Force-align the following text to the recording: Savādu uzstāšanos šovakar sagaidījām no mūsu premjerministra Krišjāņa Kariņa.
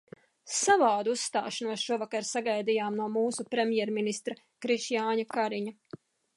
Savādu 0.51 1.13
uzstāšanos 1.17 1.83
šovakar 1.89 2.25
sagaidījām 2.31 2.99
no 3.03 3.11
mūsu 3.19 3.47
premjerministra 3.53 4.39
Krišjāņa 4.67 5.31
Kariņa. 5.39 5.79